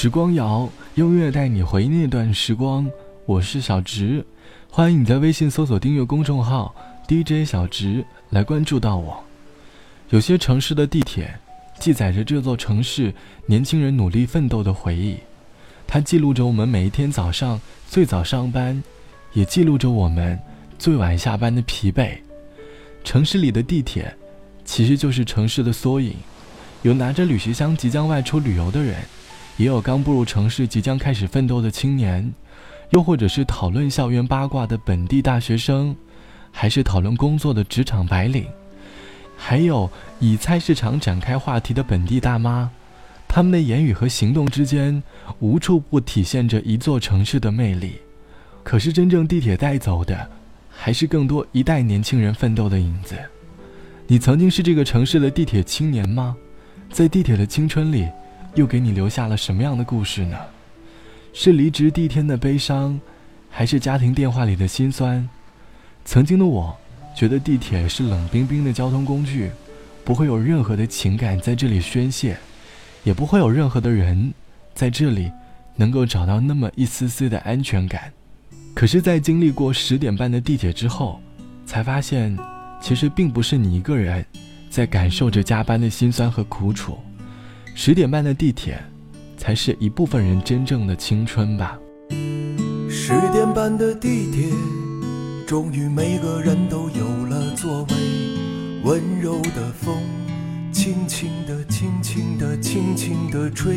[0.00, 2.88] 时光谣，用音乐带你回忆那段时光。
[3.26, 4.24] 我是小直，
[4.70, 6.72] 欢迎你在微信搜索订阅公众号
[7.08, 9.20] DJ 小直来关注到我。
[10.10, 11.36] 有些城市的地铁，
[11.80, 13.12] 记载着这座城市
[13.44, 15.16] 年轻人努力奋斗的回忆，
[15.84, 18.80] 它记录着我们每一天早上最早上班，
[19.32, 20.38] 也记录着我们
[20.78, 22.16] 最晚下班的疲惫。
[23.02, 24.16] 城市里的地铁，
[24.64, 26.14] 其实就是城市的缩影，
[26.82, 28.94] 有拿着旅行箱即将外出旅游的人。
[29.58, 32.32] 也有刚步入城市、即将开始奋斗的青年，
[32.90, 35.94] 又或者是讨论校园八卦的本地大学生，
[36.52, 38.46] 还是讨论工作的职场白领，
[39.36, 39.90] 还有
[40.20, 42.70] 以菜市场展开话题的本地大妈，
[43.26, 45.02] 他们的言语和行动之间，
[45.40, 47.96] 无处不体现着一座城市的魅力。
[48.62, 50.30] 可是，真正地铁带走的，
[50.70, 53.16] 还是更多一代年轻人奋斗的影子。
[54.06, 56.36] 你曾经是这个城市的地铁青年吗？
[56.92, 58.06] 在地铁的青春里。
[58.58, 60.36] 又给你留下了什么样的故事呢？
[61.32, 63.00] 是离职第一天的悲伤，
[63.48, 65.26] 还是家庭电话里的心酸？
[66.04, 66.76] 曾经的我，
[67.16, 69.52] 觉得地铁是冷冰冰的交通工具，
[70.04, 72.36] 不会有任何的情感在这里宣泄，
[73.04, 74.34] 也不会有任何的人
[74.74, 75.30] 在这里
[75.76, 78.12] 能够找到那么一丝丝的安全感。
[78.74, 81.20] 可是，在经历过十点半的地铁之后，
[81.64, 82.36] 才发现，
[82.80, 84.26] 其实并不是你一个人
[84.68, 86.98] 在感受着加班的辛酸和苦楚。
[87.80, 88.76] 十点半的地铁，
[89.36, 91.78] 才是一部分人真正的青春吧。
[92.90, 94.48] 十点半的地铁，
[95.46, 97.94] 终于每个人都有了座位。
[98.82, 99.94] 温柔的风，
[100.72, 103.76] 轻轻地、轻轻地、轻轻地吹。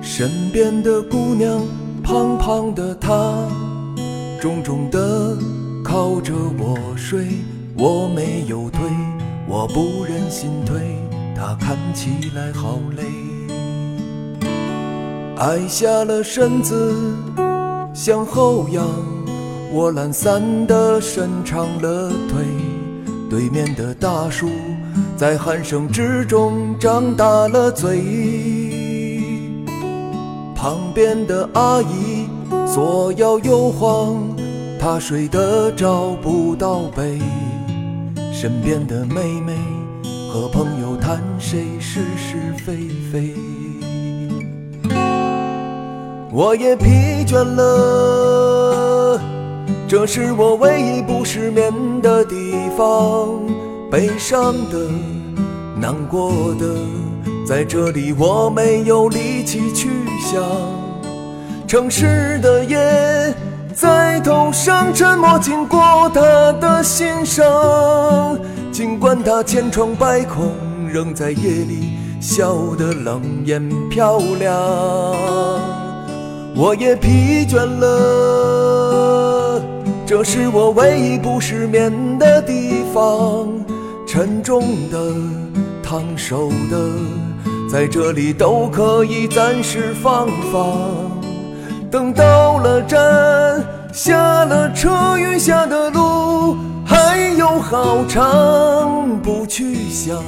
[0.00, 1.60] 身边的姑娘，
[2.02, 3.46] 胖胖的她，
[4.40, 5.36] 重重地
[5.84, 7.26] 靠着我睡。
[7.76, 8.80] 我没有推，
[9.46, 10.80] 我不忍心推。
[11.44, 13.02] 他看起来好累，
[15.38, 16.94] 矮下了身子
[17.92, 18.86] 向后仰，
[19.72, 22.44] 我懒散地伸长了腿。
[23.28, 24.48] 对面的大叔
[25.16, 27.98] 在鼾声之中张大了嘴，
[30.54, 32.28] 旁边的阿姨
[32.72, 34.14] 左摇右晃，
[34.78, 37.18] 她睡得找不到北。
[38.32, 39.81] 身边的妹妹。
[40.32, 43.34] 和朋友谈谁是是非非，
[46.32, 46.86] 我也疲
[47.26, 49.20] 倦了。
[49.86, 53.28] 这是我唯一不失眠的地方，
[53.90, 54.78] 悲伤的、
[55.78, 56.64] 难过的，
[57.46, 60.42] 在这里我没有力气去想。
[61.66, 63.34] 城市的夜
[63.74, 67.44] 在头上沉默，经过他的心上。
[69.12, 70.54] 管他千疮百孔，
[70.90, 74.48] 仍在夜里笑得冷艳漂亮。
[76.56, 79.62] 我也疲倦了，
[80.06, 83.48] 这是我唯一不失眠的地方。
[84.06, 85.12] 沉重的、
[85.82, 86.90] 烫手的，
[87.70, 90.90] 在这里都可以暂时放放。
[91.90, 92.98] 等到了站，
[93.92, 96.56] 下了车，余下的路。
[96.92, 100.22] 还有好长，不去想，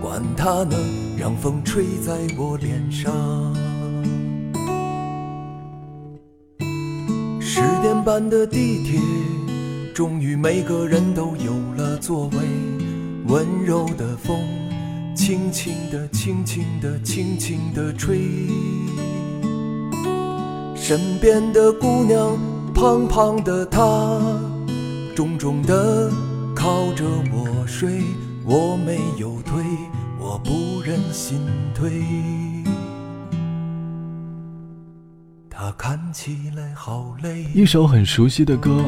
[0.00, 0.74] 管它呢，
[1.18, 3.12] 让风吹在我脸上。
[7.38, 8.98] 十点半的地铁，
[9.94, 12.38] 终于每个人都有了座位。
[13.26, 14.38] 温柔的风，
[15.14, 18.18] 轻轻地、轻轻地、轻轻地吹。
[20.74, 22.38] 身边的姑娘，
[22.74, 24.49] 胖胖的她。
[25.14, 26.10] 重重的
[26.54, 28.00] 靠着我睡，
[28.44, 29.62] 我没有推，
[30.18, 31.40] 我不忍心
[31.74, 31.90] 推。
[35.50, 37.44] 他看起来好累。
[37.54, 38.84] 一首很熟悉的歌，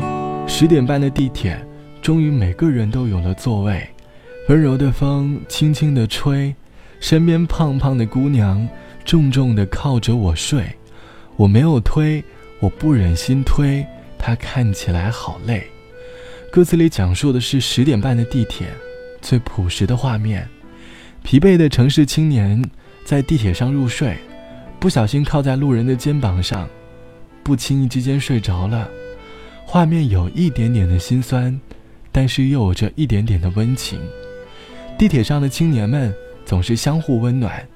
[0.46, 1.60] 十点半的地铁，
[2.00, 3.86] 终于每个人都有了座位。
[4.48, 6.54] 温柔的风轻轻的吹，
[6.98, 8.66] 身边胖胖的姑娘
[9.04, 10.64] 重重的靠着我睡，
[11.36, 12.24] 我没有推，
[12.60, 13.84] 我不忍心推。
[14.18, 15.66] 她看起来好累。
[16.52, 18.66] 歌词里讲述的是十点半的地铁，
[19.22, 20.46] 最朴实的画面。
[21.22, 22.62] 疲惫的城市青年
[23.06, 24.18] 在地铁上入睡，
[24.78, 26.68] 不小心靠在路人的肩膀上，
[27.42, 28.86] 不经意之间睡着了。
[29.64, 31.58] 画面有一点点的心酸，
[32.12, 33.98] 但是又有着一点点的温情。
[34.98, 36.14] 地铁上的青年们
[36.44, 37.66] 总是相互温暖，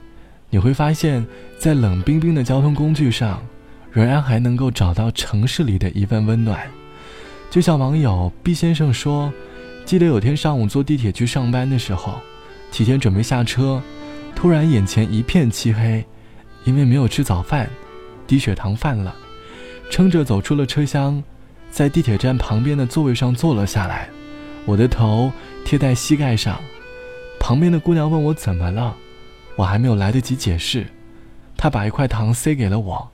[0.50, 1.26] 你会发现
[1.58, 3.42] 在冷冰冰的交通工具上，
[3.90, 6.60] 仍然还能够找到城市里的一份温暖。
[7.56, 9.32] 就像网友毕先生说
[9.86, 12.20] ：“记得有天上午坐地铁去上班的时候，
[12.70, 13.80] 提前准备下车，
[14.34, 16.04] 突然眼前一片漆黑，
[16.64, 17.66] 因为没有吃早饭，
[18.26, 19.16] 低血糖犯了，
[19.88, 21.24] 撑着走出了车厢，
[21.70, 24.10] 在地铁站旁边的座位上坐了下来，
[24.66, 25.32] 我的头
[25.64, 26.60] 贴在膝盖上，
[27.40, 28.94] 旁边的姑娘问我怎么了，
[29.56, 30.86] 我还没有来得及解释，
[31.56, 33.08] 她把一块糖塞给了我，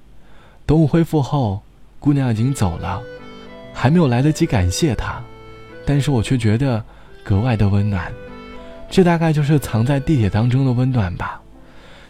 [0.66, 1.62] 等我恢复后，
[2.00, 3.00] 姑娘已经走了，
[3.82, 5.20] 还没有来得及感谢他，
[5.84, 6.80] 但是我却觉得
[7.24, 8.12] 格外的温暖。
[8.88, 11.42] 这大概就是藏在地铁当中的温暖吧。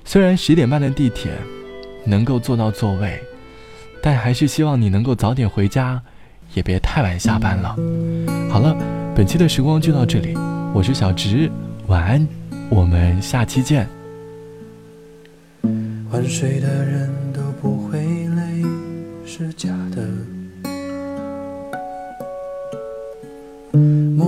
[0.05, 1.33] 虽然十点半的地铁
[2.05, 3.19] 能够坐到座位，
[4.03, 5.99] 但还是希望你能够早点回家，
[6.53, 7.75] 也别太晚下班了。
[8.51, 8.77] 好了，
[9.17, 10.37] 本期的时光就到这里，
[10.75, 11.51] 我是小直，
[11.87, 12.29] 晚安，
[12.69, 13.89] 我们下期见。
[16.11, 18.63] 晚睡的人都不会累，
[19.25, 19.71] 是假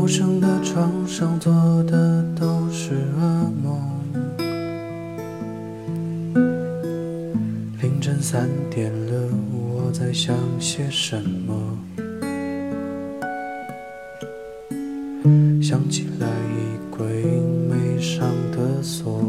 [0.04, 0.06] 的。
[0.06, 1.50] 陌生的床上做
[1.84, 3.80] 的都是噩梦。
[7.80, 11.78] 凌晨三点了，我在想些什么？
[15.62, 17.06] 想起来衣柜
[17.66, 19.22] 没上的锁。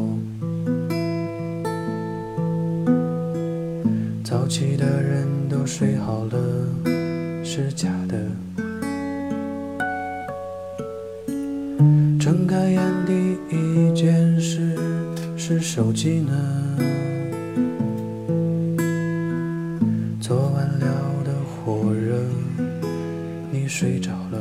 [4.26, 6.38] 早起的人都睡好了，
[7.46, 8.45] 是假的。
[15.76, 16.32] 手机呢。
[20.22, 20.88] 昨晚聊
[21.26, 22.16] 得火热，
[23.52, 24.40] 你睡着了。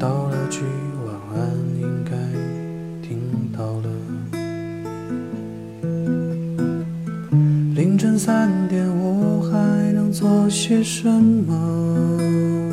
[0.00, 0.62] 到了句
[1.06, 1.48] 晚安，
[1.80, 2.10] 应该
[3.06, 3.20] 听
[3.56, 3.88] 到了。
[7.76, 12.65] 凌晨三点，我还能做些什么？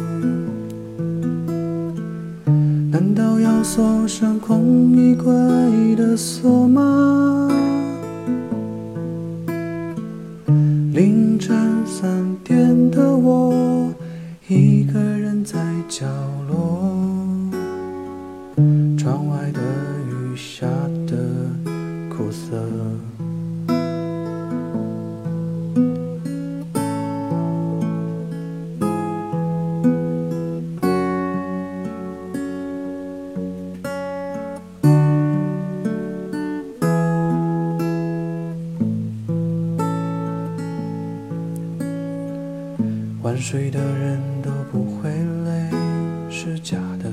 [3.04, 7.50] 难道要锁上空衣柜的锁吗？
[10.94, 12.10] 凌晨三
[12.46, 13.94] 点的我，
[14.48, 15.60] 一个人在
[15.90, 16.06] 角
[16.48, 16.96] 落，
[18.98, 19.60] 窗外的
[20.08, 20.66] 雨下
[43.46, 45.70] 睡的人都不会累，
[46.30, 47.12] 是假的。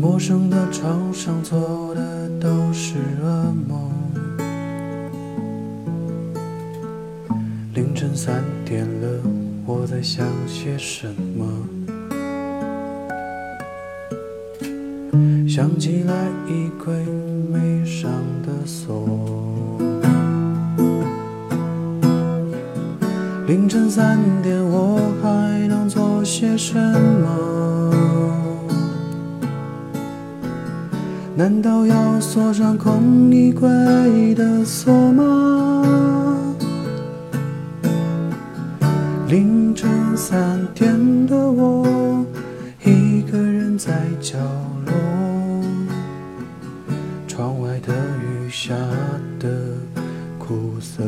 [0.00, 3.90] 陌生的床上做的都是噩梦。
[7.74, 9.08] 凌晨三点了，
[9.66, 11.44] 我在想些什么？
[15.48, 16.14] 想起来
[16.46, 16.94] 衣柜
[17.52, 18.08] 没上
[18.46, 19.18] 的锁。
[23.50, 27.90] 凌晨三点，我还能做些什么？
[31.34, 33.68] 难道要锁上空衣柜
[34.36, 36.54] 的锁吗？
[39.26, 42.24] 凌晨三点的我，
[42.84, 44.38] 一个人在角
[44.86, 44.92] 落，
[47.26, 48.76] 窗外的雨下
[49.40, 49.48] 得
[50.38, 51.02] 苦涩。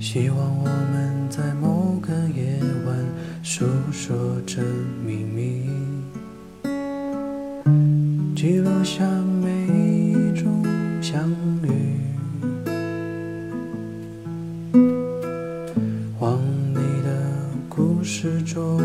[0.00, 2.96] 希望我们在某个夜晚
[3.42, 4.62] 诉说着
[5.04, 5.68] 秘密，
[8.34, 9.04] 记录下
[9.42, 10.64] 每一种
[11.02, 11.28] 相
[11.62, 11.98] 遇。
[16.20, 16.40] 往
[16.70, 17.32] 你的
[17.68, 18.80] 故事中